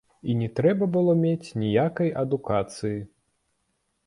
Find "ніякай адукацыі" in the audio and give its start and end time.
1.65-2.99